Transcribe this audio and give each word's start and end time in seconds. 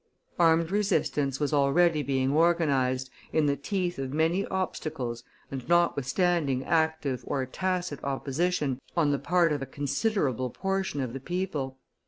Armed 0.39 0.71
resistance 0.71 1.39
was 1.39 1.53
already 1.53 2.01
being 2.01 2.31
organized, 2.31 3.11
in 3.31 3.45
the 3.45 3.55
teeth 3.55 3.99
of 3.99 4.11
many 4.11 4.47
obstacles 4.47 5.23
and 5.51 5.69
notwithstanding 5.69 6.65
active 6.65 7.23
or 7.27 7.45
tacit 7.45 8.03
opposition 8.03 8.81
on 8.97 9.11
the 9.11 9.19
part 9.19 9.51
of 9.51 9.61
a 9.61 9.67
considerable 9.67 10.49
portion 10.49 11.01
of 11.01 11.13
the 11.13 11.19
people. 11.19 11.77